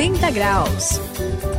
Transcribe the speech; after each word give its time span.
180 0.00 0.30
graus. 0.32 1.49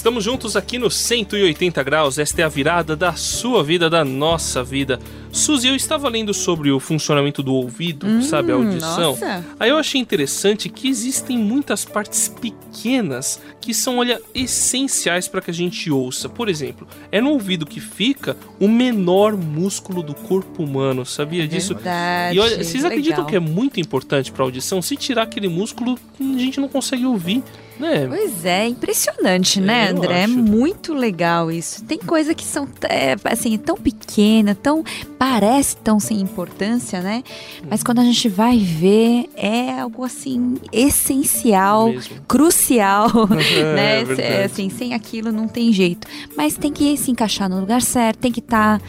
Estamos 0.00 0.24
juntos 0.24 0.56
aqui 0.56 0.78
no 0.78 0.90
180 0.90 1.82
graus. 1.82 2.16
Esta 2.16 2.40
é 2.40 2.44
a 2.44 2.48
virada 2.48 2.96
da 2.96 3.12
sua 3.12 3.62
vida, 3.62 3.90
da 3.90 4.02
nossa 4.02 4.64
vida. 4.64 4.98
Suzy, 5.30 5.68
eu 5.68 5.76
estava 5.76 6.08
lendo 6.08 6.32
sobre 6.32 6.70
o 6.70 6.80
funcionamento 6.80 7.42
do 7.42 7.52
ouvido, 7.52 8.06
hum, 8.06 8.22
sabe, 8.22 8.50
a 8.50 8.54
audição. 8.54 9.10
Nossa. 9.10 9.44
Aí 9.60 9.68
eu 9.68 9.76
achei 9.76 10.00
interessante 10.00 10.70
que 10.70 10.88
existem 10.88 11.36
muitas 11.36 11.84
partes 11.84 12.28
pequenas 12.28 13.42
que 13.60 13.74
são, 13.74 13.98
olha, 13.98 14.18
essenciais 14.34 15.28
para 15.28 15.42
que 15.42 15.50
a 15.50 15.54
gente 15.54 15.90
ouça. 15.90 16.30
Por 16.30 16.48
exemplo, 16.48 16.88
é 17.12 17.20
no 17.20 17.32
ouvido 17.32 17.66
que 17.66 17.78
fica 17.78 18.38
o 18.58 18.66
menor 18.66 19.36
músculo 19.36 20.02
do 20.02 20.14
corpo 20.14 20.62
humano. 20.62 21.04
Sabia 21.04 21.46
disso? 21.46 21.74
Verdade, 21.74 22.38
e 22.38 22.40
olha, 22.40 22.56
vocês 22.56 22.84
legal. 22.84 22.90
acreditam 22.90 23.26
que 23.26 23.36
é 23.36 23.40
muito 23.40 23.78
importante 23.78 24.32
para 24.32 24.44
a 24.44 24.46
audição? 24.46 24.80
Se 24.80 24.96
tirar 24.96 25.24
aquele 25.24 25.48
músculo, 25.48 25.98
a 26.18 26.38
gente 26.38 26.58
não 26.58 26.68
consegue 26.68 27.04
ouvir, 27.04 27.44
né? 27.80 28.06
Pois 28.06 28.44
é, 28.44 28.66
impressionante, 28.68 29.60
né, 29.60 29.90
Eu 29.90 29.96
André? 29.96 30.20
É 30.20 30.24
acho. 30.24 30.38
muito 30.38 30.92
legal 30.94 31.50
isso. 31.50 31.84
Tem 31.84 31.98
coisa 31.98 32.34
que 32.34 32.44
são 32.44 32.68
é, 32.88 33.16
assim, 33.24 33.56
tão 33.58 33.76
pequena, 33.76 34.54
tão 34.54 34.84
parece 35.18 35.76
tão 35.76 36.00
sem 36.00 36.20
importância, 36.20 37.00
né? 37.00 37.22
Mas 37.68 37.82
quando 37.82 37.98
a 38.00 38.04
gente 38.04 38.28
vai 38.28 38.58
ver, 38.58 39.28
é 39.36 39.80
algo 39.80 40.04
assim 40.04 40.56
essencial, 40.72 41.88
Mesmo. 41.88 42.16
crucial, 42.26 43.10
né? 43.28 44.00
É 44.00 44.04
verdade. 44.04 44.22
É, 44.22 44.44
assim, 44.44 44.70
sem 44.70 44.94
aquilo 44.94 45.30
não 45.32 45.46
tem 45.48 45.72
jeito. 45.72 46.06
Mas 46.36 46.56
tem 46.56 46.72
que 46.72 46.96
se 46.96 47.10
encaixar 47.10 47.48
no 47.48 47.60
lugar 47.60 47.82
certo, 47.82 48.18
tem 48.18 48.32
que 48.32 48.40
estar 48.40 48.80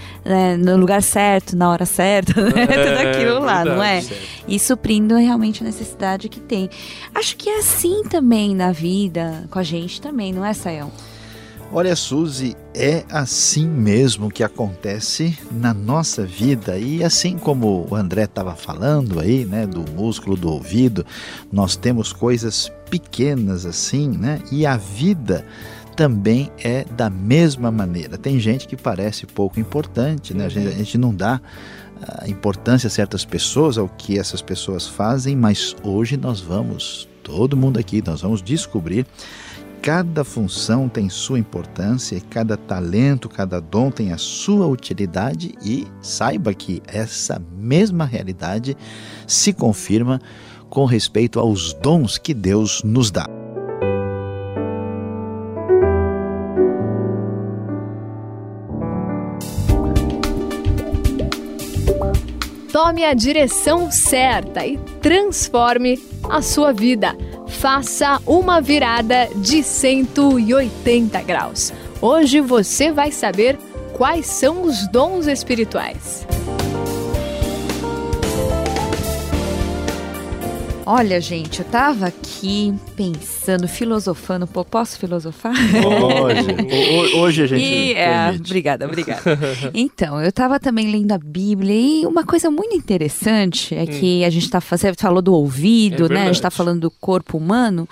no 0.60 0.78
lugar 0.78 1.04
certo, 1.04 1.56
na 1.56 1.70
hora 1.70 1.86
certa, 1.86 2.34
né? 2.42 2.66
Tudo 2.66 3.08
aquilo 3.08 3.40
lá, 3.40 3.66
não 3.66 3.84
é? 3.84 4.00
verdade, 4.02 4.06
certo. 4.06 4.44
e 4.48 4.60
suprindo 4.60 5.16
realmente 5.16 5.64
a 5.64 5.66
necessidade 5.66 6.30
que 6.30 6.40
tem. 6.40 6.70
Acho 7.14 7.36
que 7.36 7.50
é 7.50 7.60
assim 7.60 8.04
também 8.10 8.56
na 8.56 8.72
vida, 8.72 8.81
com 9.50 9.60
a 9.60 9.64
gente 9.64 10.02
também, 10.02 10.34
não 10.34 10.46
é, 10.46 10.54
Sayão? 10.54 10.92
Olha, 11.74 11.96
Suzy, 11.96 12.54
é 12.76 13.06
assim 13.10 13.66
mesmo 13.66 14.30
que 14.30 14.44
acontece 14.44 15.38
na 15.50 15.74
nossa 15.74 16.26
vida. 16.26 16.78
E 16.78 17.02
assim 17.02 17.38
como 17.38 17.88
o 17.90 17.96
André 17.96 18.26
estava 18.26 18.56
falando 18.56 19.22
aí, 19.22 19.46
né, 19.46 19.66
do 19.66 19.90
músculo 19.94 20.36
do 20.36 20.52
ouvido, 20.52 21.06
nós 21.50 21.78
temos 21.78 22.12
coisas 22.12 22.70
pequenas 22.90 23.66
assim, 23.66 24.10
né? 24.10 24.42
E 24.52 24.66
a 24.66 24.76
vida 24.76 25.46
também 25.96 26.52
é 26.62 26.84
da 26.84 27.10
mesma 27.10 27.72
maneira. 27.72 28.18
Tem 28.18 28.38
gente 28.38 28.68
que 28.68 28.76
parece 28.76 29.26
pouco 29.26 29.58
importante, 29.58 30.34
né? 30.34 30.48
A 30.48 30.50
gente, 30.50 30.68
a 30.68 30.72
gente 30.72 30.98
não 30.98 31.16
dá 31.16 31.40
ah, 32.02 32.28
importância 32.28 32.88
a 32.88 32.90
certas 32.90 33.24
pessoas, 33.24 33.78
ao 33.78 33.88
que 33.88 34.20
essas 34.20 34.42
pessoas 34.42 34.88
fazem, 34.88 35.38
mas 35.38 35.76
hoje 35.84 36.18
nós 36.18 36.42
vamos, 36.42 37.08
todo 37.24 37.58
mundo 37.58 37.80
aqui, 37.80 38.04
nós 38.06 38.22
vamos 38.22 38.42
descobrir 38.42 39.06
Cada 39.82 40.24
função 40.24 40.88
tem 40.88 41.10
sua 41.10 41.40
importância, 41.40 42.22
cada 42.30 42.56
talento, 42.56 43.28
cada 43.28 43.60
dom 43.60 43.90
tem 43.90 44.12
a 44.14 44.18
sua 44.18 44.68
utilidade 44.68 45.56
e 45.66 45.88
saiba 46.00 46.54
que 46.54 46.84
essa 46.86 47.42
mesma 47.58 48.06
realidade 48.06 48.78
se 49.26 49.52
confirma 49.52 50.22
com 50.70 50.86
respeito 50.86 51.40
aos 51.40 51.74
dons 51.74 52.20
que 52.20 52.32
Deus 52.32 52.84
nos 52.84 53.10
dá. 53.10 53.26
Tome 62.72 63.04
a 63.04 63.16
direção 63.16 63.92
certa 63.92 64.64
e 64.64 64.78
transforme 65.02 66.11
a 66.32 66.42
sua 66.42 66.72
vida. 66.72 67.16
Faça 67.48 68.22
uma 68.26 68.62
virada 68.62 69.28
de 69.36 69.62
180 69.62 71.22
graus. 71.24 71.74
Hoje 72.02 72.40
você 72.40 72.92
vai 72.92 73.12
saber 73.12 73.58
quais 73.94 74.26
são 74.26 74.64
os 74.64 74.88
dons 74.88 75.28
espirituais. 75.28 76.26
Olha, 80.84 81.22
gente, 81.22 81.60
eu 81.60 81.66
tava 81.66 82.08
aqui 82.08 82.74
pensando, 82.96 83.68
filosofando 83.68 84.46
um 84.46 84.48
pouco. 84.48 84.72
Posso 84.72 84.98
filosofar? 84.98 85.54
Hoje, 85.54 87.16
hoje 87.18 87.44
a 87.44 87.48
gente. 87.48 87.64
E, 87.64 87.94
é, 87.94 88.32
obrigada, 88.36 88.86
obrigada. 88.86 89.22
Então, 89.74 90.20
eu 90.22 90.30
estava 90.30 90.60
também 90.60 90.92
lendo 90.92 91.12
a 91.12 91.18
Bíblia 91.20 91.74
e 91.76 92.06
uma 92.06 92.26
coisa 92.26 92.50
muito 92.50 92.76
interessante 92.76 93.76
é 93.76 93.86
que 93.86 94.24
a 94.26 94.30
gente 94.30 94.50
tá 94.50 94.60
fazendo, 94.60 94.96
falou 95.00 95.22
do 95.22 95.34
ouvido, 95.34 96.08
É 96.08 96.10
né? 96.10 96.22
A 96.22 96.26
gente 96.26 96.36
está 96.36 96.50
verdade. 96.50 96.58
falando 96.58 96.82
do 96.82 96.92
corpo 96.92 97.38
humano, 97.38 97.88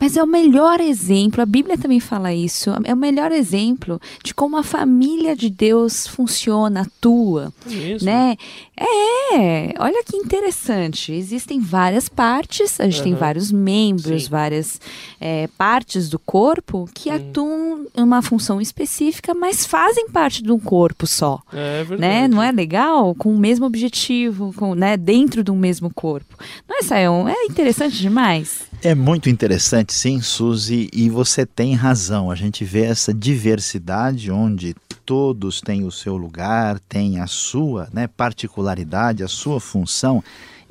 mas 0.00 0.16
é 0.16 0.22
o 0.22 0.26
melhor 0.26 0.80
exemplo, 0.80 1.40
a 1.42 1.46
Bíblia 1.46 1.78
também 1.78 2.00
fala 2.00 2.34
isso, 2.34 2.70
é 2.84 2.92
o 2.92 2.96
melhor 2.96 3.30
exemplo 3.30 4.00
de 4.24 4.34
como 4.34 4.56
a 4.56 4.62
família 4.62 5.36
de 5.36 5.48
Deus 5.48 6.06
funciona, 6.08 6.82
atua 6.82 7.52
É 7.66 7.74
mesmo. 7.74 8.06
né? 8.06 8.36
É, 8.76 9.74
olha 9.78 10.02
que 10.04 10.16
interessante. 10.16 11.12
Existem 11.12 11.60
várias 11.60 12.08
partes, 12.08 12.31
a 12.38 12.84
gente 12.84 13.02
tem 13.02 13.12
Aham. 13.12 13.20
vários 13.20 13.52
membros, 13.52 14.24
Sim. 14.24 14.30
várias 14.30 14.80
é, 15.20 15.48
partes 15.58 16.08
do 16.08 16.18
corpo 16.18 16.88
que 16.94 17.10
Hum. 17.10 17.14
atuam 17.14 17.86
em 17.96 18.02
uma 18.02 18.22
função 18.22 18.60
específica, 18.60 19.34
mas 19.34 19.66
fazem 19.66 20.08
parte 20.08 20.42
de 20.42 20.50
um 20.50 20.58
corpo 20.58 21.06
só. 21.06 21.40
É 21.52 21.84
verdade. 21.84 22.00
Né? 22.00 22.28
Não 22.28 22.42
é 22.42 22.50
legal? 22.52 23.14
Com 23.14 23.34
o 23.34 23.38
mesmo 23.38 23.66
objetivo, 23.66 24.52
com, 24.56 24.74
né? 24.74 24.96
dentro 24.96 25.42
de 25.44 25.50
um 25.50 25.56
mesmo 25.56 25.90
corpo. 25.92 26.36
Não 26.68 26.78
é, 26.78 26.82
Sayão? 26.82 27.28
É 27.28 27.44
interessante 27.44 27.98
demais. 27.98 28.62
É 28.82 28.94
muito 28.94 29.28
interessante, 29.30 29.92
sim, 29.92 30.20
Suzy, 30.20 30.88
e 30.92 31.08
você 31.08 31.46
tem 31.46 31.74
razão. 31.74 32.30
A 32.30 32.34
gente 32.34 32.64
vê 32.64 32.82
essa 32.82 33.14
diversidade 33.14 34.30
onde 34.30 34.74
todos 35.04 35.60
têm 35.60 35.84
o 35.84 35.90
seu 35.90 36.16
lugar, 36.16 36.78
têm 36.88 37.20
a 37.20 37.26
sua 37.26 37.88
né, 37.92 38.08
particularidade, 38.08 39.22
a 39.22 39.28
sua 39.28 39.60
função. 39.60 40.22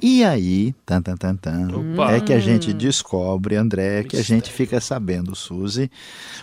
E 0.01 0.23
aí, 0.23 0.73
tan, 0.83 1.01
tan, 1.01 1.15
tan, 1.15 1.35
tan, 1.35 1.67
Opa. 1.93 2.13
é 2.13 2.19
que 2.19 2.33
a 2.33 2.39
gente 2.39 2.73
descobre, 2.73 3.55
André, 3.55 4.03
que 4.03 4.17
a 4.17 4.23
gente 4.23 4.51
fica 4.51 4.81
sabendo, 4.81 5.35
Suzy, 5.35 5.91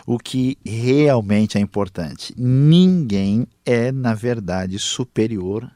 o 0.07 0.17
que 0.17 0.57
realmente 0.65 1.59
é 1.59 1.61
importante. 1.61 2.33
Ninguém 2.37 3.47
é, 3.67 3.91
na 3.91 4.15
verdade, 4.15 4.79
superior 4.79 5.69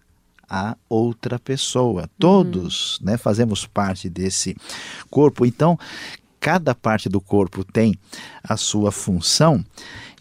a 0.49 0.77
outra 0.89 1.39
pessoa. 1.39 2.09
Todos 2.19 3.01
né, 3.03 3.17
fazemos 3.17 3.67
parte 3.67 4.09
desse 4.09 4.55
corpo. 5.11 5.45
Então, 5.45 5.79
cada 6.39 6.75
parte 6.75 7.09
do 7.09 7.21
corpo 7.21 7.65
tem 7.65 7.99
a 8.45 8.57
sua 8.57 8.93
função 8.93 9.65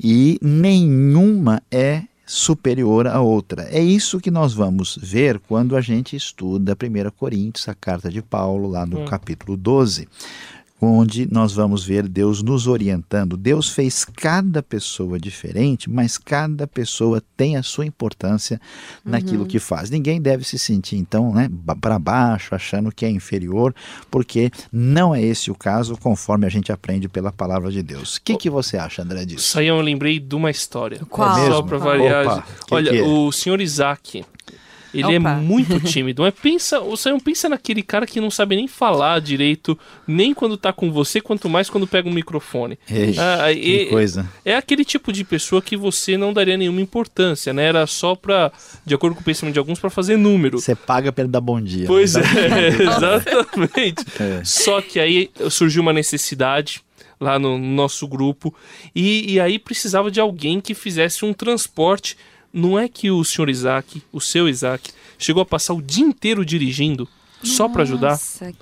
e 0.01 0.39
nenhuma 0.41 1.61
é 1.69 2.03
superior 2.33 3.07
à 3.07 3.19
outra. 3.19 3.63
É 3.69 3.81
isso 3.81 4.17
que 4.21 4.31
nós 4.31 4.53
vamos 4.53 4.97
ver 5.01 5.37
quando 5.37 5.75
a 5.75 5.81
gente 5.81 6.15
estuda 6.15 6.73
1 6.81 7.11
Coríntios, 7.11 7.67
a 7.67 7.75
carta 7.75 8.09
de 8.09 8.21
Paulo, 8.21 8.69
lá 8.69 8.85
no 8.85 9.01
Hum. 9.01 9.05
capítulo 9.05 9.57
12 9.57 10.07
onde 10.81 11.31
nós 11.31 11.53
vamos 11.53 11.83
ver 11.85 12.07
Deus 12.07 12.41
nos 12.41 12.65
orientando. 12.65 13.37
Deus 13.37 13.69
fez 13.69 14.03
cada 14.03 14.63
pessoa 14.63 15.19
diferente, 15.19 15.87
mas 15.87 16.17
cada 16.17 16.65
pessoa 16.65 17.21
tem 17.37 17.55
a 17.55 17.61
sua 17.61 17.85
importância 17.85 18.59
naquilo 19.05 19.45
que 19.45 19.59
faz. 19.59 19.91
Ninguém 19.91 20.19
deve 20.19 20.43
se 20.43 20.57
sentir 20.57 20.97
então, 20.97 21.31
né, 21.33 21.49
para 21.79 21.99
baixo, 21.99 22.55
achando 22.55 22.91
que 22.91 23.05
é 23.05 23.09
inferior, 23.09 23.75
porque 24.09 24.49
não 24.71 25.13
é 25.13 25.21
esse 25.21 25.51
o 25.51 25.55
caso, 25.55 25.95
conforme 25.97 26.47
a 26.47 26.49
gente 26.49 26.71
aprende 26.71 27.07
pela 27.07 27.31
palavra 27.31 27.71
de 27.71 27.83
Deus. 27.83 28.15
O 28.15 28.21
que, 28.23 28.35
que 28.35 28.49
você 28.49 28.77
acha, 28.77 29.03
André, 29.03 29.23
disso? 29.25 29.49
Saião, 29.49 29.77
eu 29.77 29.83
lembrei 29.83 30.19
de 30.19 30.35
uma 30.35 30.49
história. 30.49 31.01
Qual? 31.09 31.37
É 31.37 31.41
mesmo? 31.41 31.55
Só 31.55 31.61
pra 31.61 31.77
variar. 31.77 32.25
Opa, 32.25 32.45
que 32.67 32.73
Olha, 32.73 32.91
que 32.91 32.97
é? 32.97 33.03
o 33.03 33.31
senhor 33.31 33.61
Isaac. 33.61 34.25
Ele 34.93 35.17
Opa. 35.17 35.31
é 35.31 35.35
muito 35.35 35.79
tímido. 35.85 36.21
Mas 36.23 36.33
pensa, 36.33 36.79
o 36.81 36.97
Saião 36.97 37.19
pensa 37.19 37.47
naquele 37.47 37.81
cara 37.81 38.05
que 38.05 38.19
não 38.19 38.29
sabe 38.29 38.55
nem 38.55 38.67
falar 38.67 39.21
direito, 39.21 39.77
nem 40.07 40.33
quando 40.33 40.57
tá 40.57 40.73
com 40.73 40.91
você, 40.91 41.21
quanto 41.21 41.49
mais 41.49 41.69
quando 41.69 41.87
pega 41.87 42.09
um 42.09 42.13
microfone. 42.13 42.77
Ei, 42.89 43.15
Ah, 43.17 43.53
que 43.53 43.59
e- 43.59 43.85
coisa. 43.87 44.29
É 44.43 44.55
aquele 44.55 44.83
tipo 44.83 45.13
de 45.13 45.23
pessoa 45.23 45.61
que 45.61 45.77
você 45.77 46.17
não 46.17 46.33
daria 46.33 46.57
nenhuma 46.57 46.81
importância, 46.81 47.53
né? 47.53 47.63
Era 47.65 47.87
só 47.87 48.15
pra, 48.15 48.51
de 48.85 48.93
acordo 48.93 49.15
com 49.15 49.21
o 49.21 49.23
pensamento 49.23 49.53
de 49.53 49.59
alguns, 49.59 49.79
pra 49.79 49.89
fazer 49.89 50.17
número. 50.17 50.59
Você 50.59 50.75
paga 50.75 51.11
para 51.11 51.23
ele 51.23 51.31
dar 51.31 51.41
bom 51.41 51.61
dia. 51.61 51.87
Pois 51.87 52.15
né? 52.15 52.21
é, 52.23 52.67
exatamente. 52.83 54.05
É. 54.19 54.41
Só 54.43 54.81
que 54.81 54.99
aí 54.99 55.29
surgiu 55.49 55.81
uma 55.81 55.93
necessidade 55.93 56.81
lá 57.19 57.37
no 57.37 57.57
nosso 57.57 58.07
grupo 58.07 58.53
e, 58.95 59.33
e 59.33 59.39
aí 59.39 59.59
precisava 59.59 60.09
de 60.09 60.19
alguém 60.19 60.59
que 60.59 60.73
fizesse 60.73 61.23
um 61.23 61.33
transporte. 61.33 62.17
Não 62.53 62.77
é 62.77 62.87
que 62.87 63.09
o 63.09 63.23
senhor 63.23 63.49
Isaac, 63.49 64.01
o 64.11 64.19
seu 64.19 64.47
Isaac, 64.47 64.91
chegou 65.17 65.41
a 65.41 65.45
passar 65.45 65.73
o 65.73 65.81
dia 65.81 66.03
inteiro 66.03 66.45
dirigindo? 66.45 67.07
só 67.43 67.67
para 67.67 67.83
ajudar. 67.83 68.19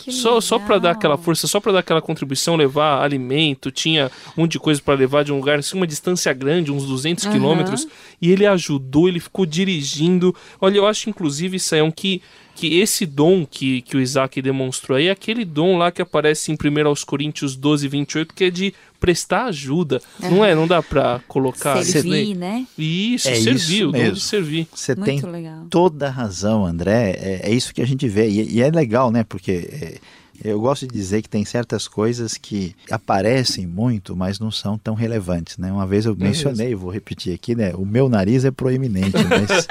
Só, 0.10 0.40
só 0.40 0.58
para 0.58 0.78
dar 0.80 0.92
aquela 0.92 1.18
força, 1.18 1.48
só 1.48 1.60
para 1.60 1.74
dar 1.74 1.80
aquela 1.80 2.02
contribuição, 2.02 2.56
levar 2.56 3.04
alimento, 3.04 3.72
tinha 3.72 4.12
um 4.38 4.42
monte 4.42 4.54
de 4.54 4.60
coisa 4.60 4.82
para 4.82 4.94
levar 4.94 5.24
de 5.24 5.32
um 5.32 5.38
lugar, 5.38 5.60
assim, 5.60 5.76
uma 5.76 5.88
distância 5.88 6.32
grande, 6.34 6.72
uns 6.72 6.86
200 6.86 7.26
Aham. 7.26 7.34
quilômetros, 7.34 7.88
e 8.22 8.32
ele 8.32 8.46
ajudou, 8.46 9.08
ele 9.08 9.20
ficou 9.20 9.46
dirigindo. 9.46 10.36
Olha, 10.60 10.78
eu 10.78 10.88
acho 10.88 11.10
inclusive, 11.10 11.60
Sayão, 11.60 11.92
que, 11.92 12.22
que 12.60 12.78
esse 12.78 13.06
dom 13.06 13.46
que, 13.50 13.82
que 13.84 13.96
o 13.96 14.02
Isaac 14.02 14.42
demonstrou 14.42 14.98
aí, 14.98 15.08
é 15.08 15.12
aquele 15.12 15.46
dom 15.46 15.78
lá 15.78 15.94
que 15.94 16.02
aparece 16.02 16.52
em 16.52 16.56
1 16.56 16.88
aos 16.90 17.06
Coríntios 17.06 17.56
12, 17.56 17.88
28, 17.88 18.34
que 18.34 18.44
é 18.44 18.50
de 18.50 18.74
prestar 19.00 19.46
ajuda. 19.46 20.02
Não 20.20 20.44
é? 20.44 20.54
Não 20.54 20.68
dá 20.68 20.84
para 20.84 21.22
colocar 21.26 21.82
Servir, 21.86 22.36
né? 22.36 22.68
Isso, 22.78 23.30
É 23.30 23.36
servir, 23.36 23.56
isso 23.56 23.88
o 23.88 23.92
dom 23.94 23.98
de 23.98 24.04
mesmo. 24.04 24.16
servir. 24.18 24.68
Você 24.76 24.94
Muito 24.94 25.06
tem 25.06 25.32
legal. 25.32 25.68
toda 25.70 26.08
a 26.08 26.12
razão, 26.12 26.66
André. 26.66 27.12
É, 27.18 27.50
é 27.50 27.54
isso 27.54 27.74
que 27.74 27.82
a 27.82 27.88
gente 27.88 28.10
vê. 28.10 28.28
E, 28.28 28.56
e 28.56 28.62
é 28.62 28.70
legal, 28.70 29.10
né? 29.10 29.24
Porque 29.24 29.52
é, 29.72 29.98
eu 30.44 30.60
gosto 30.60 30.88
de 30.88 30.94
dizer 30.94 31.22
que 31.22 31.30
tem 31.30 31.44
certas 31.44 31.88
coisas 31.88 32.36
que 32.36 32.76
aparecem 32.90 33.68
muito, 33.68 34.16
mas 34.16 34.40
não 34.40 34.52
são 34.52 34.78
tão 34.78 34.94
relevantes, 34.94 35.58
né? 35.58 35.72
Uma 35.72 35.86
vez 35.86 36.06
eu 36.06 36.16
mencionei, 36.16 36.74
vou 36.76 36.92
repetir 36.92 37.34
aqui, 37.34 37.56
né? 37.56 37.74
O 37.76 37.86
meu 37.86 38.10
nariz 38.10 38.46
é 38.46 38.52
proeminente, 38.52 39.18
mas 39.30 39.68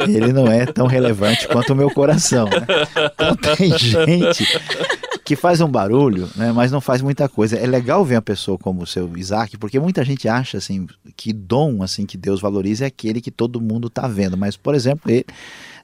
ele 0.08 0.32
não 0.32 0.46
é 0.46 0.66
tão 0.66 0.86
relevante 0.86 1.48
quanto 1.48 1.72
o 1.72 1.76
meu 1.76 1.90
coração, 1.90 2.46
né? 2.46 2.66
Então 3.14 3.36
tem 3.36 3.76
gente 3.78 4.46
que 5.24 5.36
faz 5.36 5.60
um 5.60 5.68
barulho, 5.68 6.28
né, 6.36 6.52
mas 6.52 6.70
não 6.70 6.80
faz 6.80 7.00
muita 7.00 7.28
coisa. 7.28 7.56
É 7.56 7.66
legal 7.66 8.04
ver 8.04 8.16
uma 8.16 8.22
pessoa 8.22 8.58
como 8.58 8.82
o 8.82 8.86
seu 8.86 9.16
Isaac, 9.16 9.56
porque 9.56 9.78
muita 9.78 10.04
gente 10.04 10.28
acha 10.28 10.58
assim 10.58 10.86
que 11.22 11.32
dom 11.32 11.84
assim 11.84 12.04
que 12.04 12.16
Deus 12.16 12.40
valoriza 12.40 12.82
é 12.84 12.88
aquele 12.88 13.20
que 13.20 13.30
todo 13.30 13.60
mundo 13.60 13.86
está 13.86 14.08
vendo. 14.08 14.36
Mas, 14.36 14.56
por 14.56 14.74
exemplo, 14.74 15.08
ele, 15.08 15.24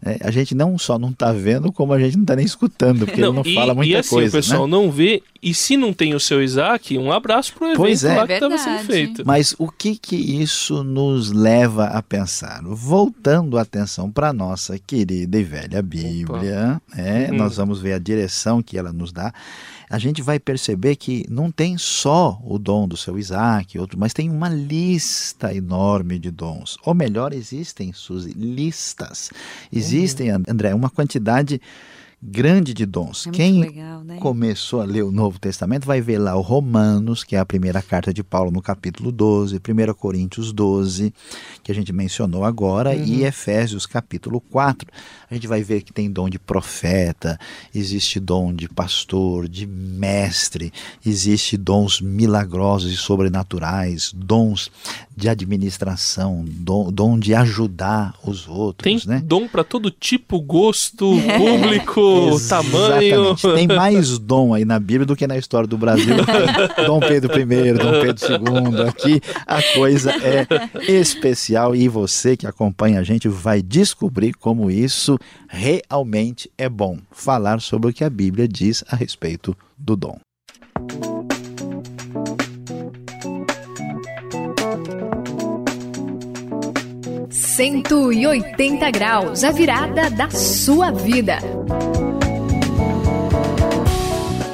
né, 0.02 0.16
a 0.20 0.32
gente 0.32 0.52
não 0.52 0.76
só 0.76 0.98
não 0.98 1.10
está 1.10 1.30
vendo, 1.30 1.70
como 1.70 1.92
a 1.92 2.00
gente 2.00 2.16
não 2.16 2.24
está 2.24 2.34
nem 2.34 2.44
escutando, 2.44 3.06
porque 3.06 3.20
ele 3.20 3.30
não 3.30 3.42
e, 3.44 3.54
fala 3.54 3.72
muita 3.72 3.92
e 3.92 3.96
assim, 3.96 4.10
coisa. 4.10 4.28
o 4.36 4.40
pessoal 4.40 4.66
né? 4.66 4.72
não 4.72 4.90
vê. 4.90 5.22
E 5.40 5.54
se 5.54 5.76
não 5.76 5.92
tem 5.92 6.12
o 6.12 6.18
seu 6.18 6.42
Isaac, 6.42 6.98
um 6.98 7.12
abraço 7.12 7.54
pro 7.54 7.66
evento 7.66 7.76
Pois 7.76 8.02
é. 8.02 8.16
lá 8.16 8.26
que 8.26 8.32
estava 8.32 8.58
sendo 8.58 8.80
feito. 8.80 9.22
Mas 9.24 9.54
o 9.60 9.70
que 9.70 9.96
que 9.96 10.16
isso 10.16 10.82
nos 10.82 11.30
leva 11.30 11.84
a 11.84 12.02
pensar? 12.02 12.60
Voltando 12.64 13.56
a 13.56 13.62
atenção 13.62 14.10
para 14.10 14.32
nossa 14.32 14.76
querida 14.76 15.38
e 15.38 15.44
velha 15.44 15.80
Bíblia, 15.80 16.82
né, 16.92 17.28
Uhum. 17.30 17.36
nós 17.36 17.56
vamos 17.56 17.80
ver 17.80 17.92
a 17.92 17.98
direção 18.00 18.60
que 18.60 18.76
ela 18.76 18.92
nos 18.92 19.12
dá. 19.12 19.32
A 19.90 19.98
gente 19.98 20.20
vai 20.20 20.38
perceber 20.38 20.96
que 20.96 21.24
não 21.28 21.50
tem 21.50 21.78
só 21.78 22.40
o 22.44 22.58
dom 22.58 22.86
do 22.86 22.96
seu 22.96 23.18
Isaac, 23.18 23.78
outro, 23.78 23.98
mas 23.98 24.12
tem 24.12 24.30
uma 24.30 24.48
lista 24.48 25.54
enorme 25.54 26.18
de 26.18 26.30
dons. 26.30 26.76
Ou 26.84 26.94
melhor, 26.94 27.32
existem, 27.32 27.92
Suzy, 27.92 28.32
listas. 28.32 29.30
Existem, 29.72 30.30
André, 30.30 30.74
uma 30.74 30.90
quantidade 30.90 31.60
grande 32.20 32.74
de 32.74 32.84
dons. 32.84 33.26
É 33.26 33.30
Quem 33.30 33.60
legal, 33.60 34.02
né? 34.02 34.16
começou 34.18 34.80
a 34.80 34.84
ler 34.84 35.02
o 35.02 35.12
Novo 35.12 35.38
Testamento, 35.38 35.86
vai 35.86 36.00
ver 36.00 36.18
lá 36.18 36.34
o 36.34 36.40
Romanos, 36.40 37.22
que 37.22 37.36
é 37.36 37.38
a 37.38 37.46
primeira 37.46 37.80
carta 37.80 38.12
de 38.12 38.24
Paulo 38.24 38.50
no 38.50 38.60
capítulo 38.60 39.12
12, 39.12 39.56
1 39.56 39.94
Coríntios 39.94 40.52
12, 40.52 41.14
que 41.62 41.70
a 41.70 41.74
gente 41.74 41.92
mencionou 41.92 42.44
agora, 42.44 42.94
e 42.94 43.22
Efésios 43.24 43.86
capítulo 43.86 44.40
4. 44.40 44.88
A 45.30 45.34
gente 45.34 45.46
vai 45.46 45.62
ver 45.62 45.82
que 45.82 45.92
tem 45.92 46.10
dom 46.10 46.28
de 46.28 46.38
profeta, 46.38 47.38
existe 47.74 48.18
dom 48.18 48.52
de 48.52 48.68
pastor, 48.68 49.46
de 49.46 49.66
mestre, 49.66 50.72
existe 51.04 51.56
dons 51.56 52.00
milagrosos 52.00 52.92
e 52.92 52.96
sobrenaturais, 52.96 54.12
dons 54.14 54.70
de 55.16 55.28
administração, 55.28 56.44
dom, 56.46 56.90
dom 56.90 57.18
de 57.18 57.34
ajudar 57.34 58.14
os 58.24 58.48
outros, 58.48 58.84
Tem 58.84 59.00
né? 59.12 59.20
dom 59.24 59.46
para 59.46 59.62
todo 59.64 59.90
tipo, 59.90 60.40
gosto, 60.40 61.10
público, 61.36 62.07
tamanho. 62.48 63.30
Exatamente. 63.30 63.54
Tem 63.54 63.66
mais 63.76 64.18
dom 64.18 64.54
aí 64.54 64.64
na 64.64 64.78
Bíblia 64.78 65.06
do 65.06 65.16
que 65.16 65.26
na 65.26 65.36
história 65.36 65.66
do 65.66 65.78
Brasil. 65.78 66.16
Dom 66.86 67.00
Pedro 67.00 67.38
I, 67.38 67.72
Dom 67.72 68.00
Pedro 68.00 68.26
II. 68.26 68.88
Aqui 68.88 69.20
a 69.46 69.62
coisa 69.74 70.12
é 70.12 70.46
especial 70.90 71.74
e 71.74 71.88
você 71.88 72.36
que 72.36 72.46
acompanha 72.46 73.00
a 73.00 73.02
gente 73.02 73.28
vai 73.28 73.62
descobrir 73.62 74.34
como 74.34 74.70
isso 74.70 75.18
realmente 75.48 76.50
é 76.56 76.68
bom. 76.68 76.98
Falar 77.10 77.60
sobre 77.60 77.90
o 77.90 77.92
que 77.92 78.04
a 78.04 78.10
Bíblia 78.10 78.48
diz 78.48 78.84
a 78.88 78.96
respeito 78.96 79.56
do 79.76 79.96
dom. 79.96 80.18
Cento 87.58 88.12
e 88.12 88.26
oitenta 88.26 88.90
graus, 88.90 89.42
a 89.42 89.50
virada 89.50 90.08
da 90.10 90.30
sua 90.30 90.92
vida. 90.92 91.38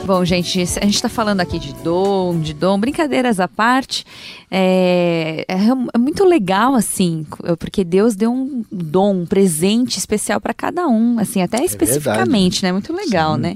Bom, 0.06 0.22
gente, 0.22 0.60
a 0.60 0.84
gente 0.84 0.96
está 0.96 1.08
falando 1.08 1.40
aqui 1.40 1.58
de 1.58 1.72
dom, 1.82 2.38
de 2.38 2.52
dom, 2.52 2.78
brincadeiras 2.78 3.40
à 3.40 3.48
parte. 3.48 4.04
É, 4.50 5.46
é, 5.48 5.54
é 5.94 5.98
muito 5.98 6.24
legal, 6.24 6.74
assim, 6.74 7.26
porque 7.58 7.82
Deus 7.82 8.14
deu 8.14 8.30
um 8.30 8.62
dom, 8.70 9.22
um 9.22 9.26
presente 9.26 9.98
especial 9.98 10.42
para 10.42 10.52
cada 10.52 10.86
um, 10.86 11.18
assim, 11.18 11.40
até 11.40 11.64
especificamente, 11.64 12.62
né? 12.62 12.70
Muito 12.70 12.92
legal, 12.92 13.36
Sim. 13.36 13.40
né? 13.40 13.54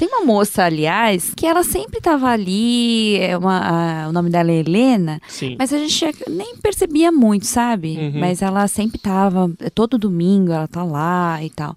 Tem 0.00 0.08
uma 0.08 0.24
moça, 0.24 0.64
aliás, 0.64 1.34
que 1.36 1.44
ela 1.44 1.62
sempre 1.62 1.98
estava 1.98 2.28
ali, 2.30 3.18
é 3.18 3.36
uma, 3.36 4.04
a- 4.04 4.08
o 4.08 4.12
nome 4.12 4.30
dela 4.30 4.50
é 4.50 4.54
Helena, 4.54 5.20
Sim. 5.28 5.56
mas 5.58 5.74
a 5.74 5.76
gente 5.78 6.06
nem 6.26 6.56
percebia 6.56 7.12
muito, 7.12 7.44
sabe? 7.44 7.98
Uhum. 7.98 8.18
Mas 8.18 8.40
ela 8.40 8.66
sempre 8.66 8.98
tava, 8.98 9.52
todo 9.74 9.98
domingo 9.98 10.52
ela 10.52 10.66
tá 10.66 10.82
lá 10.82 11.44
e 11.44 11.50
tal. 11.50 11.76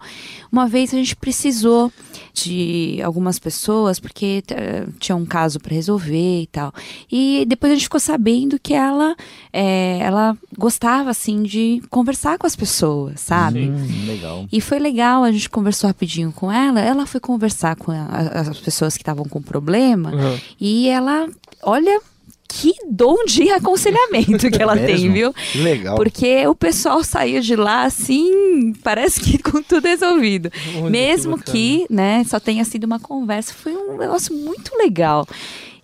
Uma 0.49 0.69
vez 0.69 0.93
a 0.93 0.97
gente 0.97 1.17
precisou 1.17 1.91
de 2.33 3.01
algumas 3.03 3.37
pessoas, 3.39 3.99
porque 3.99 4.41
eh, 4.51 4.85
tinha 4.99 5.17
um 5.17 5.25
caso 5.25 5.59
para 5.59 5.73
resolver 5.75 6.43
e 6.43 6.47
tal. 6.47 6.71
E 7.11 7.43
depois 7.45 7.73
a 7.73 7.75
gente 7.75 7.83
ficou 7.83 7.99
sabendo 7.99 8.57
que 8.57 8.73
ela, 8.73 9.17
eh, 9.51 9.97
ela 9.99 10.37
gostava, 10.57 11.09
assim, 11.09 11.43
de 11.43 11.81
conversar 11.89 12.37
com 12.37 12.47
as 12.47 12.55
pessoas, 12.55 13.19
sabe? 13.19 13.69
Hum, 13.69 14.05
legal. 14.07 14.45
E 14.49 14.61
foi 14.61 14.79
legal, 14.79 15.23
a 15.25 15.31
gente 15.31 15.49
conversou 15.49 15.89
rapidinho 15.89 16.31
com 16.31 16.49
ela. 16.49 16.79
Ela 16.79 17.05
foi 17.05 17.19
conversar 17.19 17.75
com 17.75 17.91
a- 17.91 18.12
as 18.13 18.59
pessoas 18.59 18.95
que 18.95 19.01
estavam 19.01 19.25
com 19.25 19.41
problema. 19.41 20.11
Uhum. 20.13 20.39
E 20.59 20.87
ela, 20.89 21.27
olha 21.61 21.99
que 22.47 22.71
dom 22.87 23.25
de 23.25 23.49
aconselhamento 23.49 24.49
que 24.51 24.61
ela 24.61 24.75
tem, 24.77 25.09
Mesmo? 25.09 25.13
viu? 25.13 25.33
Que 25.51 25.57
legal. 25.57 25.95
Porque 25.95 26.45
o 26.45 26.53
pessoal 26.53 27.03
saiu 27.03 27.41
de 27.41 27.55
lá 27.55 27.83
assim, 27.83 28.73
parece 28.83 29.19
que 29.19 29.41
com 29.41 29.61
tudo 29.63 29.85
resolvido. 29.87 30.51
Olha, 30.77 30.89
Mesmo 30.89 31.37
bacana. 31.37 31.51
que, 31.57 31.85
né, 31.89 32.23
só 32.27 32.39
tenha 32.39 32.63
sido 32.63 32.83
uma 32.83 32.99
conversa, 32.99 33.53
foi 33.53 33.75
um 33.75 33.97
negócio 33.97 34.35
muito 34.35 34.75
legal. 34.77 35.27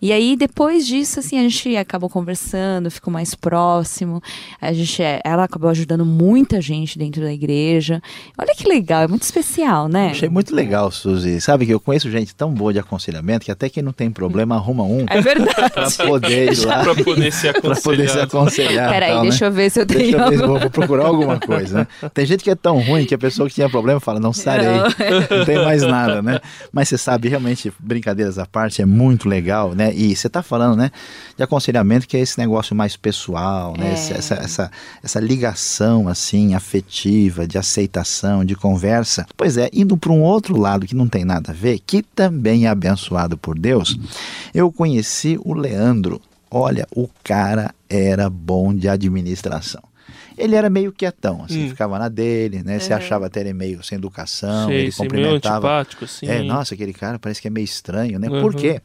E 0.02 0.12
aí, 0.14 0.36
depois 0.38 0.88
disso, 0.88 1.20
assim, 1.20 1.38
a 1.38 1.42
gente 1.42 1.76
acabou 1.76 2.10
conversando, 2.10 2.90
ficou 2.90 3.12
mais 3.12 3.36
próximo. 3.36 4.22
A 4.62 4.72
gente, 4.72 5.02
ela 5.24 5.44
acabou 5.44 5.70
ajudando 5.70 6.06
muita 6.06 6.62
gente 6.62 6.98
dentro 6.98 7.22
da 7.22 7.32
igreja. 7.34 8.02
Olha 8.38 8.54
que 8.56 8.68
legal, 8.68 9.04
é 9.04 9.08
muito 9.08 9.24
especial, 9.24 9.88
né? 9.88 10.10
Achei 10.12 10.30
muito 10.30 10.56
legal, 10.56 10.90
Suzy. 10.92 11.42
Sabe 11.42 11.66
que 11.66 11.74
eu 11.74 11.80
conheço 11.80 12.10
gente 12.10 12.34
tão 12.34 12.54
boa 12.54 12.72
de 12.72 12.80
aconselhamento 12.80 13.46
que 13.46 13.52
até 13.52 13.70
quem 13.70 13.84
não 13.84 13.92
tem 13.92 14.10
problema 14.10 14.56
arruma 14.56 14.84
um 14.84 15.06
É 15.10 15.22
verdade. 15.22 15.72
para 15.74 15.92
poder 16.06 16.54
ir 16.54 16.66
lá, 16.66 16.84
Pra 16.84 16.96
poder 16.96 17.32
ser 17.34 17.62
para 17.62 17.76
poder 17.76 18.10
se 18.10 18.20
aconselhar. 18.20 18.90
Peraí, 18.90 19.12
tal, 19.12 19.22
deixa 19.24 19.46
né? 19.46 19.48
eu 19.52 19.54
ver 19.56 19.70
se 19.70 19.80
eu 19.82 19.86
tenho 19.86 20.00
Deixa 20.00 20.18
eu 20.18 20.30
ver, 20.30 20.36
algum- 20.36 20.48
vou, 20.48 20.60
vou 20.60 20.70
procurar 20.70 21.06
alguma 21.06 21.40
coisa, 21.40 21.80
né? 21.80 22.10
Tem 22.14 22.26
gente 22.26 22.44
que 22.44 22.50
é 22.50 22.56
tão 22.56 22.80
ruim 22.80 23.06
que 23.06 23.14
a 23.14 23.18
pessoa 23.18 23.48
que 23.50 23.56
tinha 23.56 23.70
problema 23.70 24.00
fala, 24.00 24.20
não 24.20 24.32
sarei, 24.34 24.68
não 25.30 25.46
tem 25.46 25.58
mais 25.64 25.82
nada, 25.84 26.22
né? 26.22 26.40
Mas 26.72 26.88
você 26.90 26.98
sabe, 26.98 27.28
realmente, 27.28 27.72
brincadeiras 27.80 28.38
à 28.40 28.46
parte, 28.46 28.82
é 28.82 28.86
muito 28.86 29.28
legal, 29.28 29.74
né? 29.74 29.89
E 29.94 30.16
você 30.16 30.28
está 30.28 30.42
falando, 30.44 30.76
né, 30.78 30.92
de 31.38 31.44
aconselhamento, 31.44 32.08
que 32.08 32.16
é 32.18 32.20
esse 32.20 32.38
negócio 32.38 32.76
mais 32.76 32.96
pessoal, 32.98 33.76
né? 33.78 33.90
É. 33.90 33.94
Esse- 33.94 34.14
Essa, 34.14 34.34
essa, 34.36 34.72
essa 35.04 35.20
ligação, 35.20 36.08
assim, 36.08 36.54
afetiva, 36.56 37.48
de 37.48 37.58
aceitação, 37.58 38.44
de 38.46 38.56
conversa. 38.56 39.26
Pois 39.38 39.58
é, 39.58 39.70
indo 39.74 39.96
para 39.98 40.12
um 40.12 40.22
outro 40.22 40.58
lado 40.58 40.86
que 40.86 40.96
não 40.96 41.08
tem 41.08 41.24
nada 41.26 41.52
a 41.52 41.54
ver, 41.54 41.80
que 41.80 42.02
também 42.04 42.66
é 42.66 42.70
abençoado 42.70 43.38
por 43.38 43.58
Deus, 43.58 43.98
eu 44.54 44.72
conheci 44.72 45.40
o 45.44 45.54
Leandro. 45.54 46.22
Olha, 46.52 46.88
o 46.96 47.08
cara 47.24 47.74
era 47.90 48.30
bom 48.30 48.74
de 48.74 48.90
administração. 48.90 49.82
Ele 50.38 50.56
era 50.56 50.70
meio 50.70 50.92
quietão, 50.94 51.44
assim, 51.44 51.66
Hum. 51.66 51.70
ficava 51.70 52.00
na 52.00 52.08
dele, 52.08 52.64
né? 52.64 52.80
Você 52.80 52.94
achava 52.94 53.26
até 53.28 53.42
ele 53.42 53.54
meio 53.54 53.84
sem 53.84 53.98
educação, 53.98 54.70
Sei, 54.70 54.78
ele 54.80 54.92
sei, 54.92 55.08
meio 55.10 55.22
cumprimentava. 55.24 55.58
antipático, 55.68 56.06
assim. 56.06 56.28
É, 56.28 56.42
nossa, 56.42 56.74
aquele 56.74 56.94
cara 56.94 57.20
parece 57.20 57.42
que 57.42 57.48
é 57.48 57.52
meio 57.52 57.66
estranho, 57.66 58.18
né? 58.18 58.30
Uhum. 58.30 58.40
Por 58.42 58.56
quê? 58.56 58.82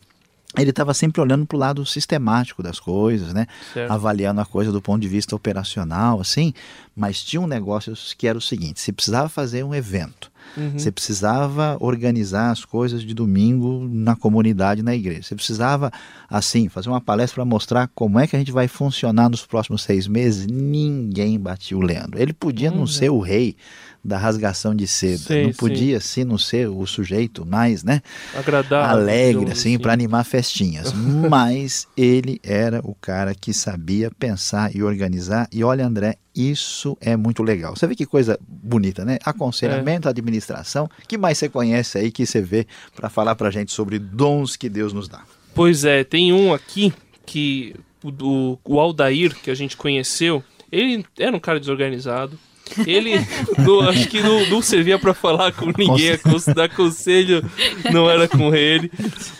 Ele 0.57 0.71
estava 0.71 0.95
sempre 0.95 1.21
olhando 1.21 1.47
para 1.47 1.57
o 1.57 1.59
lado 1.59 1.85
sistemático 1.85 2.63
das 2.63 2.79
coisas, 2.79 3.35
né? 3.35 3.47
Certo. 3.73 3.91
Avaliando 3.91 4.41
a 4.41 4.47
coisa 4.47 4.71
do 4.71 4.81
ponto 4.81 5.03
de 5.03 5.09
vista 5.09 5.35
operacional, 5.35 6.21
assim. 6.21 6.55
Mas 6.95 7.23
tinha 7.23 7.41
um 7.41 7.47
negócio 7.47 7.93
que 8.17 8.27
era 8.27 8.39
o 8.39 8.41
seguinte: 8.41 8.81
se 8.81 8.93
precisava 8.93 9.29
fazer 9.29 9.65
um 9.65 9.75
evento, 9.75 10.31
Uhum. 10.57 10.79
Você 10.79 10.91
precisava 10.91 11.77
organizar 11.81 12.51
as 12.51 12.65
coisas 12.65 13.03
de 13.03 13.15
domingo 13.15 13.89
na 13.91 14.15
comunidade, 14.15 14.83
na 14.83 14.95
igreja. 14.95 15.23
Você 15.23 15.35
precisava, 15.35 15.91
assim, 16.29 16.69
fazer 16.69 16.89
uma 16.89 17.01
palestra 17.01 17.37
para 17.37 17.45
mostrar 17.45 17.91
como 17.95 18.19
é 18.19 18.27
que 18.27 18.37
a 18.37 18.39
gente 18.39 18.53
vai 18.53 18.69
funcionar 18.69 19.29
nos 19.29 19.45
próximos 19.45 19.83
seis 19.83 20.07
meses. 20.07 20.47
Ninguém 20.47 21.39
batia 21.39 21.77
o 21.77 21.81
Leandro. 21.81 22.21
Ele 22.21 22.33
podia 22.33 22.71
uhum. 22.71 22.79
não 22.79 22.87
ser 22.87 23.11
o 23.11 23.19
rei 23.19 23.57
da 24.05 24.19
rasgação 24.19 24.75
de 24.75 24.87
seda. 24.87 25.19
Sim, 25.19 25.45
não 25.45 25.53
podia, 25.53 25.99
sim. 25.99 26.21
assim, 26.21 26.25
não 26.25 26.37
ser 26.37 26.69
o 26.69 26.87
sujeito 26.87 27.47
mais, 27.47 27.83
né? 27.83 28.03
Agradável. 28.37 28.91
Alegre, 28.91 29.51
assim, 29.51 29.79
para 29.79 29.95
animar 29.95 30.25
festinhas. 30.25 30.93
Mas 31.31 31.89
ele 31.97 32.39
era 32.43 32.81
o 32.85 32.95
cara 32.95 33.35
que 33.35 33.55
sabia 33.55 34.11
pensar 34.11 34.75
e 34.77 34.83
organizar. 34.83 35.49
E 35.51 35.65
olha, 35.65 35.87
André, 35.87 36.19
isso 36.35 36.97
é 37.01 37.17
muito 37.17 37.43
legal. 37.43 37.77
Você 37.77 37.87
vê 37.87 37.95
que 37.95 38.07
coisa 38.07 38.39
bonita, 38.47 39.05
né? 39.05 39.19
Aconselhamento, 39.25 40.09
é. 40.09 40.11
administração. 40.11 40.89
que 41.07 41.17
mais 41.17 41.39
você 41.39 41.49
conhece 41.49 41.99
aí 41.99 42.11
que 42.11 42.27
você 42.27 42.41
vê 42.41 42.67
para 42.95 43.09
falar 43.09 43.35
para 43.35 43.51
gente 43.51 43.73
sobre 43.73 43.99
dons 43.99 44.57
que 44.57 44.69
Deus 44.69 44.93
nos 44.93 45.09
dá? 45.09 45.23
Pois 45.55 45.85
é, 45.85 46.03
tem 46.03 46.33
um 46.33 46.53
aqui 46.53 46.93
que 47.25 47.75
o, 48.03 48.59
o 48.65 48.81
Aldair, 48.81 49.35
que 49.37 49.51
a 49.51 49.55
gente 49.55 49.77
conheceu, 49.77 50.43
ele 50.71 51.05
era 51.19 51.35
um 51.35 51.41
cara 51.41 51.61
desorganizado 51.61 52.39
ele 52.87 53.15
não, 53.59 53.81
acho 53.89 54.09
que 54.09 54.21
não, 54.21 54.49
não 54.49 54.63
servia 54.63 54.99
para 54.99 55.15
falar 55.15 55.53
com 55.53 55.67
ninguém, 55.67 56.19
dar 56.55 56.69
conselho 56.69 57.45
não 57.93 58.11
era 58.11 58.27
com 58.27 58.55
ele. 58.55 58.91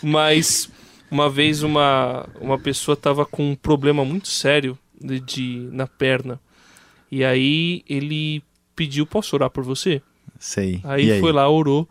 Mas 0.01 0.69
uma 1.09 1.29
vez 1.29 1.63
uma, 1.63 2.27
uma 2.39 2.57
pessoa 2.57 2.95
tava 2.95 3.25
com 3.25 3.51
um 3.51 3.55
problema 3.55 4.05
muito 4.05 4.27
sério 4.27 4.77
de, 4.99 5.19
de 5.19 5.69
na 5.71 5.87
perna. 5.87 6.39
E 7.15 7.23
aí 7.23 7.81
ele 7.87 8.43
pediu, 8.75 9.07
posso 9.07 9.37
orar 9.37 9.49
por 9.49 9.63
você? 9.63 10.01
Sei. 10.37 10.81
Aí, 10.83 11.13
aí? 11.13 11.21
foi 11.21 11.31
lá, 11.31 11.49
orou. 11.49 11.87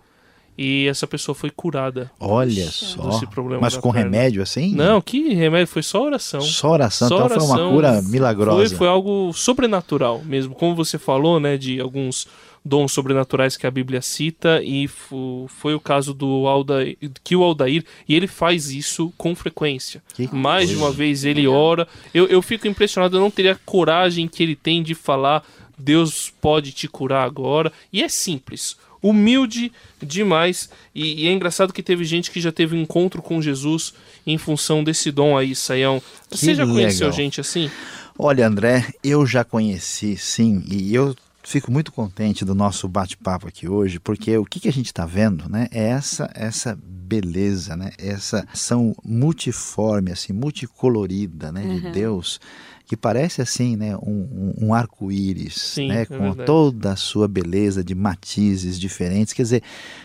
E 0.56 0.86
essa 0.86 1.06
pessoa 1.06 1.34
foi 1.34 1.48
curada. 1.48 2.10
Olha 2.20 2.66
só. 2.70 3.22
Mas 3.58 3.74
com 3.74 3.90
perna. 3.90 4.04
remédio 4.04 4.42
assim? 4.42 4.74
Não, 4.74 5.00
que 5.00 5.32
remédio? 5.32 5.68
Foi 5.68 5.82
só 5.82 6.02
oração. 6.02 6.42
Só 6.42 6.72
oração, 6.72 7.08
só 7.08 7.14
então 7.14 7.26
oração, 7.26 7.48
foi 7.48 7.64
uma 7.64 7.72
cura 7.72 8.02
milagrosa. 8.02 8.68
Foi, 8.68 8.76
foi 8.76 8.86
algo 8.86 9.32
sobrenatural 9.32 10.20
mesmo. 10.22 10.54
Como 10.54 10.76
você 10.76 10.98
falou, 10.98 11.40
né, 11.40 11.56
de 11.56 11.80
alguns 11.80 12.28
dons 12.64 12.92
sobrenaturais 12.92 13.56
que 13.56 13.66
a 13.66 13.70
Bíblia 13.70 14.00
cita 14.00 14.62
e 14.62 14.88
foi 14.88 15.74
o 15.74 15.80
caso 15.80 16.14
do 16.14 16.46
Aldair, 16.46 16.96
que 17.22 17.36
o 17.36 17.42
Aldair 17.42 17.84
e 18.08 18.14
ele 18.14 18.26
faz 18.26 18.70
isso 18.70 19.12
com 19.18 19.34
frequência. 19.34 20.02
Que 20.14 20.34
Mais 20.34 20.66
coisa. 20.66 20.72
de 20.72 20.78
uma 20.78 20.90
vez 20.90 21.24
ele 21.24 21.46
ora. 21.46 21.86
Eu, 22.12 22.26
eu 22.26 22.40
fico 22.40 22.66
impressionado, 22.66 23.16
eu 23.16 23.20
não 23.20 23.30
teria 23.30 23.52
a 23.52 23.58
coragem 23.66 24.26
que 24.26 24.42
ele 24.42 24.56
tem 24.56 24.82
de 24.82 24.94
falar 24.94 25.44
Deus 25.76 26.32
pode 26.40 26.72
te 26.72 26.86
curar 26.86 27.24
agora. 27.24 27.72
E 27.92 28.02
é 28.02 28.08
simples 28.08 28.76
humilde 29.04 29.70
demais. 30.02 30.70
E, 30.94 31.24
e, 31.24 31.28
é 31.28 31.32
engraçado 31.32 31.74
que 31.74 31.82
teve 31.82 32.04
gente 32.04 32.30
que 32.30 32.40
já 32.40 32.50
teve 32.50 32.74
um 32.74 32.80
encontro 32.80 33.20
com 33.20 33.42
Jesus 33.42 33.92
em 34.26 34.38
função 34.38 34.82
desse 34.82 35.10
dom 35.10 35.36
aí, 35.36 35.54
Saião. 35.54 36.00
Você 36.30 36.46
que 36.46 36.54
já 36.54 36.66
conheceu 36.66 37.08
legal. 37.08 37.12
gente 37.12 37.38
assim? 37.38 37.70
Olha, 38.18 38.46
André, 38.46 38.94
eu 39.02 39.26
já 39.26 39.44
conheci, 39.44 40.16
sim, 40.16 40.64
e 40.70 40.94
eu 40.94 41.14
fico 41.44 41.70
muito 41.70 41.92
contente 41.92 42.44
do 42.44 42.54
nosso 42.54 42.88
bate-papo 42.88 43.46
aqui 43.46 43.68
hoje, 43.68 44.00
porque 44.00 44.36
o 44.36 44.44
que, 44.44 44.60
que 44.60 44.68
a 44.68 44.72
gente 44.72 44.86
está 44.86 45.04
vendo, 45.04 45.48
né, 45.48 45.68
é 45.70 45.84
essa 45.84 46.30
essa 46.34 46.78
beleza, 46.82 47.76
né, 47.76 47.92
essa 47.98 48.46
ação 48.52 48.94
multiforme, 49.04 50.10
assim, 50.10 50.32
multicolorida, 50.32 51.52
né, 51.52 51.62
uhum. 51.62 51.80
de 51.80 51.90
Deus 51.92 52.40
que 52.86 52.96
parece 52.96 53.40
assim, 53.40 53.76
né, 53.76 53.96
um, 53.96 54.54
um 54.60 54.74
arco-íris, 54.74 55.76
né, 55.78 56.02
é 56.02 56.06
com 56.06 56.34
toda 56.34 56.92
a 56.92 56.96
sua 56.96 57.26
beleza 57.26 57.82
de 57.82 57.94
matizes 57.94 58.78
diferentes. 58.78 59.32
Quer 59.32 59.42
dizer, 59.42 59.62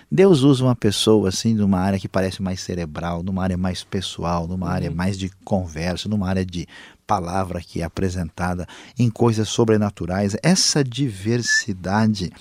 Deus 0.10 0.44
usa 0.44 0.64
uma 0.64 0.76
pessoa 0.76 1.28
assim 1.28 1.54
numa 1.54 1.80
área 1.80 2.00
que 2.00 2.08
parece 2.08 2.42
mais 2.42 2.62
cerebral, 2.62 3.22
numa 3.22 3.44
área 3.44 3.58
mais 3.58 3.84
pessoal, 3.84 4.48
numa 4.48 4.68
uhum. 4.68 4.72
área 4.72 4.92
mais 4.92 5.18
de 5.18 5.30
conversa, 5.44 6.08
numa 6.08 6.30
área 6.30 6.46
de 6.46 6.68
palavra 7.10 7.60
que 7.60 7.82
é 7.82 7.84
apresentada 7.84 8.68
em 8.98 9.10
coisas 9.10 9.50
sobrenaturais. 9.50 10.38
Essa 10.44 10.84
diversidade 10.84 12.32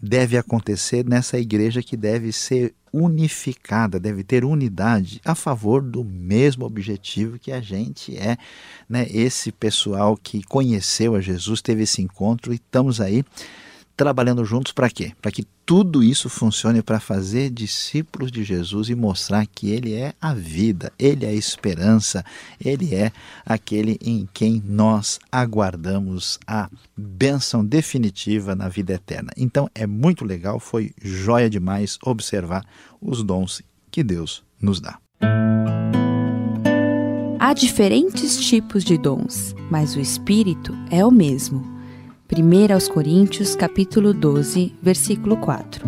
deve 0.00 0.38
acontecer 0.38 1.04
nessa 1.04 1.40
igreja 1.40 1.82
que 1.82 1.96
deve 1.96 2.30
ser 2.30 2.72
unificada, 2.92 3.98
deve 3.98 4.22
ter 4.22 4.44
unidade 4.44 5.20
a 5.24 5.34
favor 5.34 5.82
do 5.82 6.04
mesmo 6.04 6.64
objetivo 6.64 7.36
que 7.36 7.50
a 7.50 7.60
gente 7.60 8.16
é, 8.16 8.36
né? 8.88 9.08
Esse 9.10 9.50
pessoal 9.50 10.16
que 10.16 10.44
conheceu 10.44 11.16
a 11.16 11.20
Jesus, 11.20 11.60
teve 11.60 11.82
esse 11.82 12.00
encontro 12.00 12.52
e 12.52 12.56
estamos 12.56 13.00
aí 13.00 13.24
trabalhando 13.96 14.44
juntos 14.44 14.72
para 14.72 14.90
quê? 14.90 15.12
Para 15.22 15.32
que 15.32 15.46
tudo 15.64 16.02
isso 16.02 16.28
funcione 16.28 16.82
para 16.82 17.00
fazer 17.00 17.50
discípulos 17.50 18.30
de 18.30 18.44
Jesus 18.44 18.88
e 18.88 18.94
mostrar 18.94 19.46
que 19.46 19.70
Ele 19.70 19.94
é 19.94 20.12
a 20.20 20.34
vida, 20.34 20.92
Ele 20.98 21.24
é 21.24 21.30
a 21.30 21.34
esperança, 21.34 22.24
Ele 22.62 22.94
é 22.94 23.10
aquele 23.44 23.98
em 24.00 24.28
quem 24.32 24.62
nós 24.64 25.18
aguardamos 25.32 26.38
a 26.46 26.68
bênção 26.96 27.64
definitiva 27.64 28.54
na 28.54 28.68
vida 28.68 28.92
eterna. 28.92 29.32
Então 29.36 29.68
é 29.74 29.86
muito 29.86 30.24
legal, 30.24 30.60
foi 30.60 30.92
joia 31.02 31.48
demais 31.48 31.98
observar 32.04 32.64
os 33.00 33.22
dons 33.24 33.62
que 33.90 34.04
Deus 34.04 34.44
nos 34.60 34.80
dá. 34.80 34.98
Há 37.38 37.52
diferentes 37.54 38.38
tipos 38.38 38.84
de 38.84 38.98
dons, 38.98 39.54
mas 39.70 39.94
o 39.94 40.00
Espírito 40.00 40.76
é 40.90 41.04
o 41.04 41.10
mesmo. 41.10 41.75
1 42.42 42.74
aos 42.74 42.86
Coríntios, 42.86 43.56
capítulo 43.56 44.12
12, 44.12 44.74
versículo 44.82 45.38
4. 45.38 45.86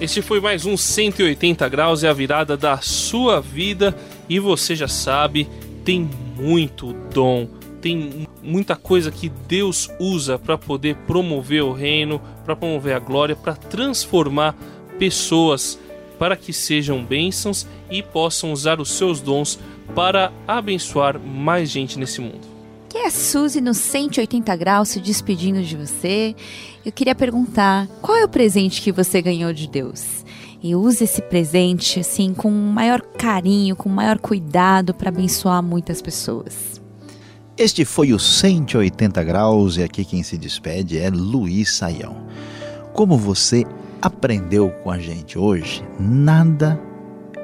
Este 0.00 0.20
foi 0.20 0.40
mais 0.40 0.66
um 0.66 0.76
180 0.76 1.68
graus 1.68 2.02
e 2.02 2.08
a 2.08 2.12
virada 2.12 2.56
da 2.56 2.78
sua 2.78 3.40
vida 3.40 3.96
e 4.28 4.40
você 4.40 4.74
já 4.74 4.88
sabe, 4.88 5.48
tem 5.84 6.10
muito 6.36 6.92
dom, 7.14 7.46
tem 7.80 8.26
muita 8.42 8.74
coisa 8.74 9.12
que 9.12 9.28
Deus 9.28 9.88
usa 10.00 10.36
para 10.36 10.58
poder 10.58 10.96
promover 11.06 11.62
o 11.62 11.72
reino, 11.72 12.20
para 12.44 12.56
promover 12.56 12.96
a 12.96 12.98
glória, 12.98 13.36
para 13.36 13.54
transformar 13.54 14.56
pessoas 14.98 15.78
para 16.18 16.36
que 16.36 16.52
sejam 16.52 17.04
bênçãos 17.04 17.66
e 17.90 18.02
possam 18.02 18.52
usar 18.52 18.80
os 18.80 18.90
seus 18.90 19.20
dons 19.20 19.58
para 19.94 20.32
abençoar 20.46 21.18
mais 21.18 21.70
gente 21.70 21.98
nesse 21.98 22.20
mundo. 22.20 22.54
Que 22.88 22.98
é 22.98 23.06
a 23.06 23.10
Suzy 23.10 23.60
no 23.60 23.74
180 23.74 24.54
graus 24.56 24.90
se 24.90 25.00
despedindo 25.00 25.62
de 25.62 25.76
você. 25.76 26.34
Eu 26.86 26.92
queria 26.92 27.14
perguntar: 27.14 27.88
qual 28.00 28.16
é 28.16 28.24
o 28.24 28.28
presente 28.28 28.80
que 28.80 28.92
você 28.92 29.20
ganhou 29.20 29.52
de 29.52 29.68
Deus? 29.68 30.24
E 30.62 30.74
use 30.74 31.04
esse 31.04 31.20
presente 31.20 32.00
assim 32.00 32.32
com 32.32 32.50
maior 32.50 33.00
carinho, 33.00 33.76
com 33.76 33.88
maior 33.88 34.18
cuidado 34.18 34.94
para 34.94 35.10
abençoar 35.10 35.62
muitas 35.62 36.00
pessoas. 36.00 36.80
Este 37.56 37.84
foi 37.84 38.12
o 38.12 38.18
180 38.18 39.22
graus 39.22 39.76
e 39.76 39.82
aqui 39.82 40.04
quem 40.04 40.22
se 40.22 40.38
despede 40.38 40.98
é 40.98 41.10
Luiz 41.10 41.76
Saião. 41.76 42.26
Como 42.92 43.16
você 43.16 43.64
aprendeu 44.00 44.70
com 44.82 44.90
a 44.90 44.98
gente 44.98 45.38
hoje, 45.38 45.84
nada 45.98 46.80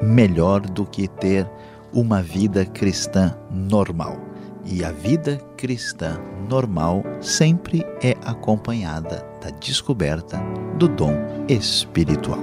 melhor 0.03 0.61
do 0.61 0.85
que 0.85 1.07
ter 1.07 1.47
uma 1.93 2.23
vida 2.23 2.65
cristã 2.65 3.37
normal. 3.51 4.19
E 4.65 4.85
a 4.85 4.93
vida 4.93 5.39
cristã 5.57 6.21
normal 6.49 7.03
sempre 7.21 7.85
é 8.03 8.15
acompanhada 8.25 9.27
da 9.43 9.51
descoberta 9.51 10.39
do 10.77 10.87
dom 10.89 11.15
espiritual. 11.49 12.41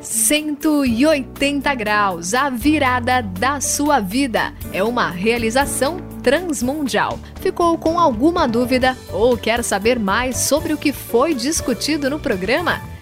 Cento 0.00 0.84
e 0.84 1.06
oitenta 1.06 1.74
graus, 1.74 2.34
a 2.34 2.50
virada 2.50 3.22
da 3.22 3.60
sua 3.60 4.00
vida. 4.00 4.52
É 4.72 4.82
uma 4.82 5.08
realização 5.08 5.98
transmundial. 6.22 7.18
Ficou 7.40 7.78
com 7.78 7.98
alguma 7.98 8.48
dúvida 8.48 8.96
ou 9.12 9.36
quer 9.36 9.62
saber 9.62 9.98
mais 9.98 10.36
sobre 10.38 10.72
o 10.72 10.76
que 10.76 10.92
foi 10.92 11.34
discutido 11.34 12.10
no 12.10 12.18
programa? 12.18 12.95